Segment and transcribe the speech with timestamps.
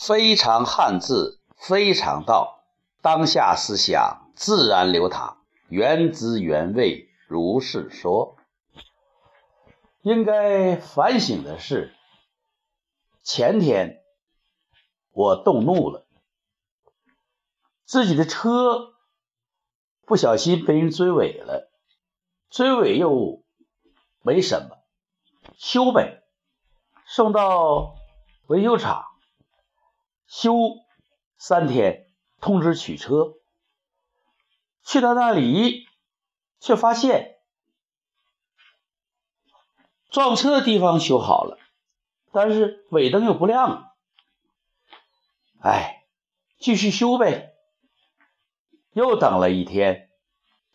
[0.00, 2.64] 非常汉字，非常道，
[3.02, 5.36] 当下思想自然流淌，
[5.68, 8.38] 原汁原味，如是说。
[10.00, 11.94] 应该反省的是，
[13.22, 14.02] 前天
[15.12, 16.06] 我动怒了，
[17.84, 18.94] 自己的车
[20.06, 21.70] 不小心被人追尾了，
[22.48, 23.42] 追尾又
[24.22, 24.78] 没什么，
[25.58, 26.22] 修呗，
[27.04, 27.96] 送到
[28.46, 29.09] 维修厂。
[30.30, 30.78] 休
[31.38, 32.06] 三天，
[32.40, 33.34] 通知取车。
[34.84, 35.88] 去到那里，
[36.60, 37.40] 却发现
[40.08, 41.58] 撞车的地方修好了，
[42.30, 43.96] 但是尾灯又不亮了。
[45.62, 46.04] 哎，
[46.60, 47.52] 继续修呗。
[48.92, 50.10] 又等了一天，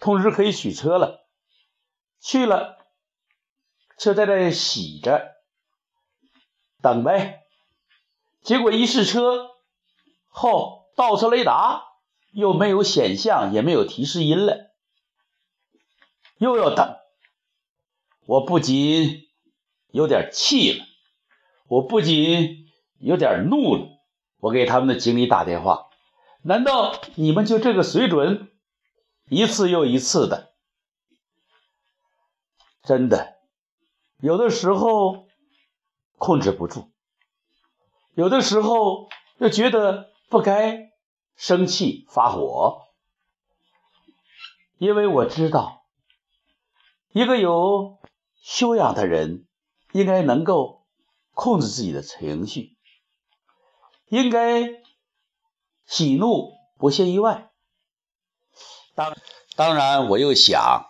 [0.00, 1.28] 通知可以取车了。
[2.18, 2.84] 去了，
[3.98, 5.36] 车在那洗着，
[6.82, 7.42] 等呗。
[8.42, 9.53] 结果一试车
[10.36, 11.84] 后，倒车雷达
[12.32, 14.74] 又没有显像，也没有提示音了，
[16.38, 16.96] 又要等。
[18.26, 19.28] 我不仅
[19.92, 20.84] 有点气了，
[21.68, 22.66] 我不仅
[22.98, 23.86] 有点怒了。
[24.38, 25.86] 我给他们的经理打电话
[26.42, 28.50] ：“难道你们就这个水准？
[29.28, 30.52] 一次又一次的，
[32.82, 33.36] 真的，
[34.18, 35.28] 有的时候
[36.18, 36.90] 控制不住。”
[38.14, 39.08] 有的时候
[39.38, 40.90] 又觉得不该
[41.36, 42.88] 生气发火，
[44.78, 45.86] 因为我知道，
[47.12, 48.00] 一个有
[48.42, 49.46] 修养的人
[49.92, 50.88] 应该能够
[51.34, 52.76] 控制自己的情绪，
[54.08, 54.82] 应该
[55.86, 57.52] 喜怒不屑一外。
[58.96, 59.16] 当
[59.54, 60.86] 当然，我又想，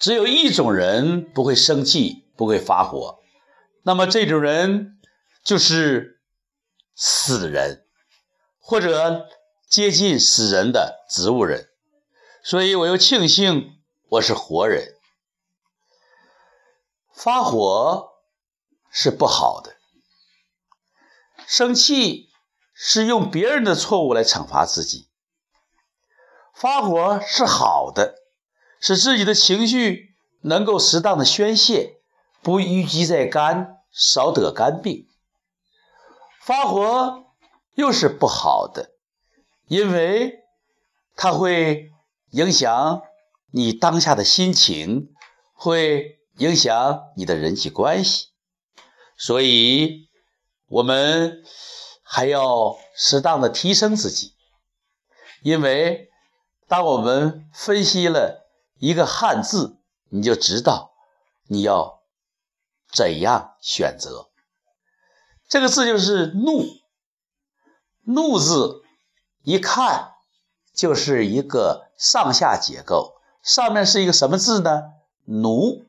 [0.00, 3.20] 只有一种人不会生气，不会发火，
[3.84, 4.98] 那么这种人
[5.44, 6.16] 就是。
[7.02, 7.86] 死人，
[8.60, 9.28] 或者
[9.68, 11.68] 接近死人的植物人，
[12.44, 14.94] 所以我又庆幸我是活人。
[17.12, 18.12] 发火
[18.90, 19.76] 是不好的，
[21.46, 22.30] 生气
[22.72, 25.08] 是用别人的错误来惩罚自己。
[26.54, 28.16] 发火是好的，
[28.80, 32.00] 使自己的情绪能够适当的宣泄，
[32.42, 35.08] 不淤积在肝，少得肝病。
[36.40, 37.29] 发火
[37.80, 38.90] 又是不好的，
[39.66, 40.40] 因为
[41.16, 41.90] 它会
[42.32, 43.02] 影响
[43.50, 45.14] 你当下的心情，
[45.54, 48.28] 会影响你的人际关系，
[49.16, 50.10] 所以
[50.68, 51.42] 我们
[52.02, 54.34] 还要适当的提升自己。
[55.42, 56.10] 因为
[56.68, 58.46] 当我们分析了
[58.78, 59.78] 一个汉字，
[60.10, 60.92] 你就知道
[61.48, 62.02] 你要
[62.92, 64.28] 怎样选择。
[65.48, 66.62] 这个字就是“怒
[68.04, 68.82] ”，“怒”字
[69.42, 70.12] 一看
[70.74, 74.82] 就是一个上下结构，上面是一个什么字呢
[75.24, 75.84] ？“奴”，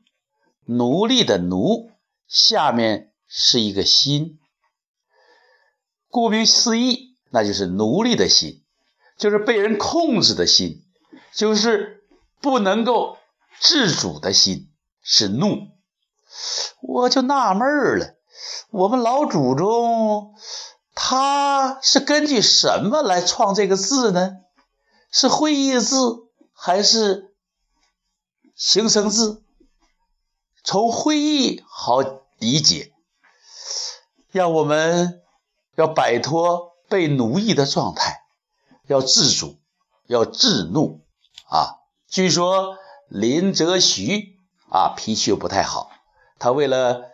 [0.66, 1.90] 奴隶的“奴”，
[2.28, 4.38] 下面是一个“心”。
[6.08, 8.62] 顾名思义，那就是奴隶的心，
[9.16, 10.84] 就是被人控制的心，
[11.32, 12.04] 就是
[12.40, 13.16] 不能够
[13.58, 14.70] 自主的心，
[15.02, 15.68] 是怒。
[16.82, 18.14] 我就纳闷了。
[18.70, 20.34] 我们老祖宗
[20.94, 24.36] 他是根据什么来创这个字呢？
[25.10, 27.34] 是会意字还是
[28.54, 29.42] 形声字？
[30.64, 32.02] 从会意好
[32.38, 32.92] 理解，
[34.30, 35.22] 让我们
[35.74, 38.24] 要摆脱被奴役的状态，
[38.86, 39.58] 要自主，
[40.06, 41.00] 要自怒
[41.48, 41.78] 啊！
[42.08, 42.76] 据说
[43.08, 44.38] 林则徐
[44.70, 45.90] 啊脾气又不太好，
[46.38, 47.10] 他为了。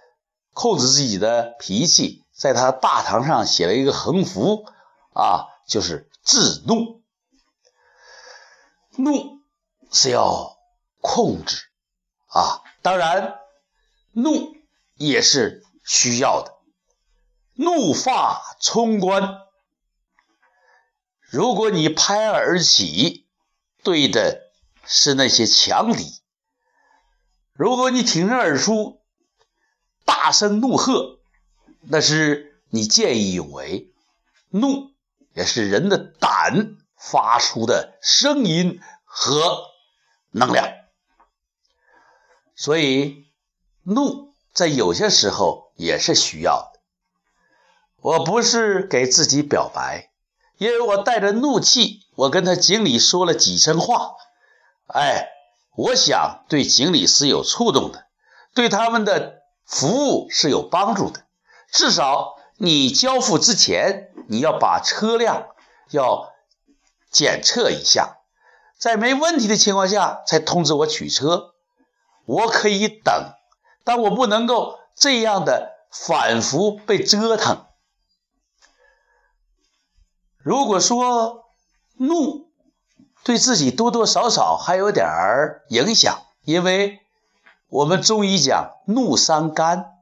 [0.54, 4.64] 控制自己的脾气，在他大堂上写了一个横幅，
[5.12, 7.02] 啊，就是自怒。
[8.96, 9.40] 怒
[9.90, 10.56] 是要
[11.00, 11.56] 控制，
[12.28, 13.40] 啊，当然，
[14.12, 14.54] 怒
[14.94, 16.54] 也是需要的。
[17.54, 19.40] 怒发冲冠，
[21.20, 23.26] 如果你拍案而起，
[23.82, 24.42] 对的
[24.84, 26.22] 是那些强敌；
[27.52, 29.02] 如果你挺身而出，
[30.04, 31.17] 大声怒喝，
[31.90, 33.90] 那是你见义勇为；
[34.50, 34.90] 怒
[35.32, 39.58] 也是人的胆发出的声音和
[40.30, 40.68] 能量。
[42.54, 43.26] 所以，
[43.82, 46.80] 怒在有些时候也是需要的。
[48.00, 50.10] 我不是给自己表白，
[50.58, 54.12] 因为我带着怒气，我跟他经理说了几声话。
[54.88, 55.28] 哎，
[55.74, 58.06] 我想对经理是有触动的，
[58.54, 59.38] 对他们的。
[59.70, 61.26] 服务是有帮助的，
[61.70, 65.48] 至少你交付之前，你要把车辆
[65.90, 66.32] 要
[67.10, 68.18] 检测一下，
[68.78, 71.54] 在没问题的情况下才通知我取车。
[72.24, 73.32] 我可以等，
[73.84, 77.64] 但我不能够这样的反复被折腾。
[80.36, 81.46] 如果说
[81.96, 82.50] 怒
[83.22, 87.00] 对自己多多少少还有点儿影响，因为
[87.68, 89.92] 我们中医讲怒伤肝，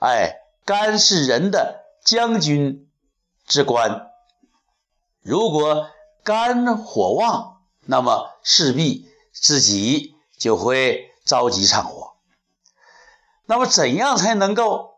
[0.00, 2.90] 哎，肝是人的将军
[3.46, 4.10] 之官，
[5.22, 5.90] 如果
[6.22, 11.08] 肝火旺，那么势必自己就会。
[11.24, 12.16] 着急上火，
[13.46, 14.96] 那么怎样才能够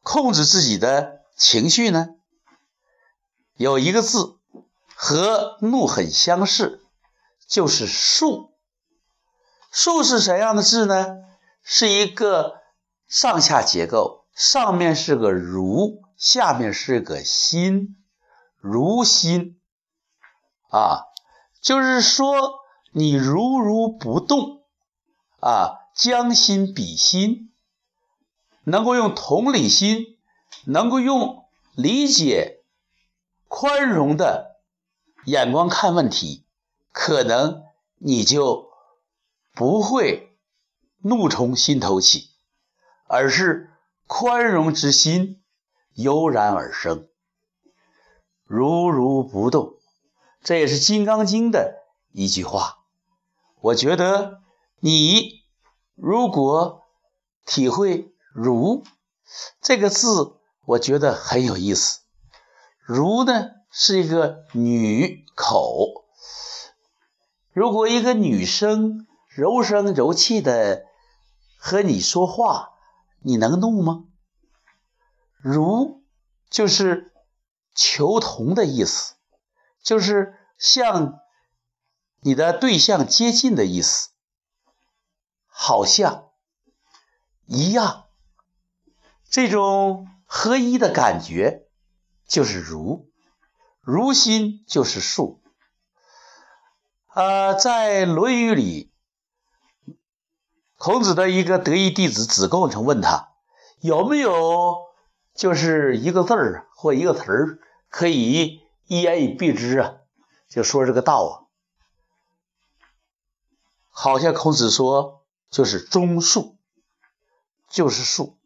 [0.00, 2.10] 控制自己的情绪呢？
[3.56, 4.38] 有一个字
[4.94, 6.84] 和怒很相似，
[7.48, 8.52] 就是“数”。
[9.72, 11.16] 数是什么样的字呢？
[11.64, 12.62] 是一个
[13.08, 17.96] 上下结构，上面是个“如”，下面是个“心”，
[18.60, 19.60] 如心
[20.70, 21.06] 啊，
[21.60, 22.60] 就是说
[22.92, 24.62] 你如如不动。
[25.44, 27.52] 啊，将心比心，
[28.62, 30.16] 能够用同理心，
[30.66, 31.44] 能够用
[31.74, 32.62] 理解、
[33.48, 34.60] 宽容的
[35.24, 36.46] 眼光看问题，
[36.92, 37.64] 可能
[37.98, 38.70] 你就
[39.52, 40.38] 不会
[40.98, 42.30] 怒从心头起，
[43.08, 43.71] 而是
[44.14, 45.42] 宽容之心
[45.94, 47.08] 油然而生，
[48.44, 49.76] 如如不动。
[50.42, 51.76] 这也是《金刚经》的
[52.12, 52.80] 一句话。
[53.62, 54.42] 我觉得。
[54.84, 55.44] 你
[55.94, 56.82] 如果
[57.46, 58.82] 体会“如”
[59.62, 60.34] 这个字，
[60.66, 62.00] 我觉得很有意思。
[62.84, 66.04] “如”呢是一个女口，
[67.52, 70.84] 如果一个女生柔声柔气的
[71.56, 72.71] 和你说话，
[73.24, 74.04] 你能怒吗
[75.42, 76.02] ？“如”
[76.50, 77.12] 就是
[77.74, 79.14] 求同的意思，
[79.82, 81.18] 就是向
[82.20, 84.10] 你的对象接近的意思。
[85.46, 86.30] 好像
[87.46, 88.06] 一样，
[89.28, 91.68] 这种合一的感觉
[92.26, 93.10] 就是如，
[93.80, 95.42] 如心就是数。
[97.14, 98.91] 呃，在《论语》里，
[100.82, 103.28] 孔子的一个得意弟子子贡曾问他
[103.78, 104.80] 有没有
[105.32, 109.94] 就是一个字儿或一个词儿可以一言以蔽之啊？
[110.48, 111.30] 就说这个道啊，
[113.90, 115.22] 好像孔子说。
[115.50, 116.54] 就是中恕，
[117.68, 118.36] 就是恕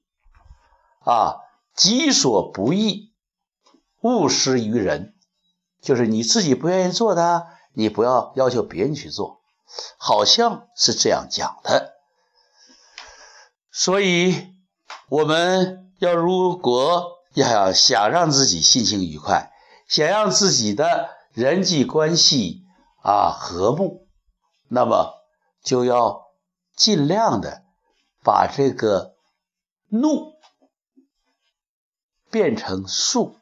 [1.04, 1.36] 啊！
[1.72, 3.12] 己所不欲，
[4.00, 5.14] 勿施于人。
[5.80, 9.40] 就是你自己不愿意做的，你不要要求别人去做，
[9.96, 11.95] 好像是这样讲的。
[13.78, 14.54] 所以，
[15.10, 19.52] 我们要如果要想让自己心情愉快，
[19.86, 22.62] 想让自己的人际关系
[23.02, 24.08] 啊和睦，
[24.68, 25.12] 那么
[25.62, 26.24] 就要。
[26.76, 27.62] 尽量的
[28.22, 29.14] 把这个
[29.88, 30.34] 怒
[32.30, 33.38] 变成术，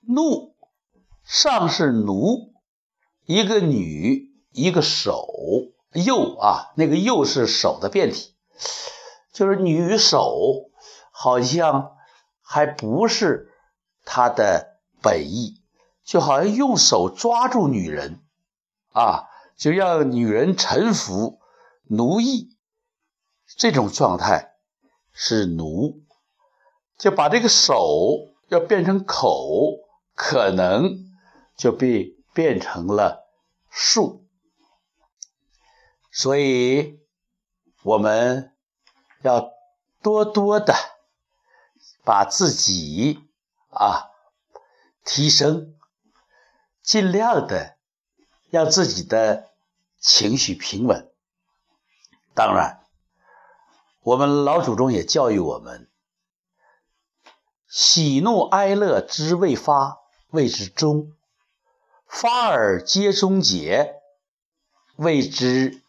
[0.00, 0.54] 怒
[1.24, 2.52] 上是奴，
[3.24, 5.26] 一个女，一个手，
[5.94, 8.34] 右啊，那个右是手的变体，
[9.38, 10.72] 就是女手，
[11.12, 11.96] 好像
[12.42, 13.52] 还不是
[14.04, 15.62] 他的本意，
[16.02, 18.20] 就好像用手抓住女人
[18.90, 21.38] 啊，就让女人臣服。
[21.84, 22.56] 奴役
[23.56, 24.56] 这种状态
[25.12, 26.02] 是奴，
[26.98, 29.78] 就把这个手要变成口，
[30.16, 31.12] 可能
[31.56, 33.30] 就被变成了
[33.70, 34.26] 树。
[36.10, 36.98] 所以
[37.84, 38.52] 我们
[39.22, 39.52] 要
[40.02, 40.74] 多多的
[42.04, 43.28] 把自己
[43.70, 44.10] 啊
[45.04, 45.74] 提升，
[46.82, 47.76] 尽量的
[48.50, 49.50] 让自己的
[49.98, 51.10] 情绪平稳。
[52.34, 52.86] 当然，
[54.00, 55.90] 我们老祖宗也教育我们：
[57.66, 59.98] 喜怒哀乐之未发，
[60.28, 61.12] 谓之中；
[62.06, 64.00] 发而皆终结，
[64.96, 65.82] 谓之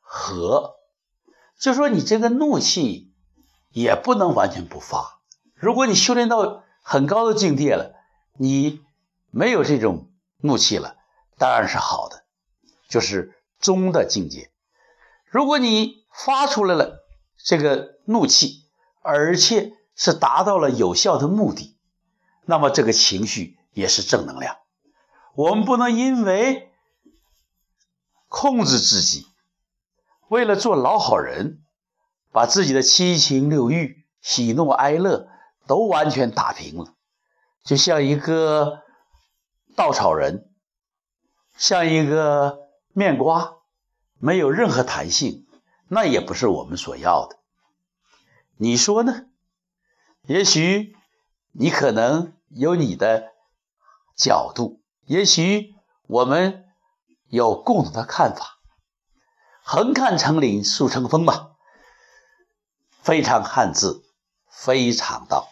[0.00, 0.76] 和。
[1.62, 3.12] 就说你这个怒气
[3.70, 5.20] 也不能完全不发。
[5.54, 7.94] 如果你修炼到很高的境界了，
[8.36, 8.80] 你
[9.30, 10.96] 没有这种怒气了，
[11.38, 12.24] 当然是好的，
[12.88, 14.50] 就是中的境界。
[15.30, 17.04] 如果你发出来了
[17.36, 18.64] 这个怒气，
[19.00, 21.76] 而且是达到了有效的目的，
[22.44, 24.56] 那么这个情绪也是正能量。
[25.36, 26.72] 我们不能因为
[28.26, 29.28] 控制自己，
[30.32, 31.62] 为了做老好人，
[32.30, 35.28] 把自己的七情六欲、喜怒哀乐
[35.66, 36.94] 都完全打平了，
[37.62, 38.80] 就像一个
[39.76, 40.50] 稻草人，
[41.58, 42.60] 像一个
[42.94, 43.56] 面瓜，
[44.18, 45.46] 没有任何弹性，
[45.86, 47.36] 那也不是我们所要的。
[48.56, 49.26] 你说呢？
[50.26, 50.96] 也许
[51.50, 53.32] 你可能有你的
[54.16, 55.74] 角度，也许
[56.06, 56.64] 我们
[57.28, 58.61] 有共同的看法。
[59.62, 61.50] 横看成岭，竖成峰吧。
[63.00, 64.02] 非常汉字，
[64.50, 65.51] 非常道。